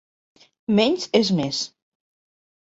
Menys 0.79 1.05
es 1.19 1.29
més. 1.41 1.61